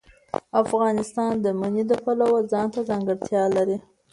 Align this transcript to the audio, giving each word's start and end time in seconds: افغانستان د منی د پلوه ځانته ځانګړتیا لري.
افغانستان 0.63 1.33
د 1.45 1.45
منی 1.59 1.83
د 1.87 1.93
پلوه 2.03 2.39
ځانته 2.51 2.79
ځانګړتیا 2.89 3.43
لري. 3.55 3.77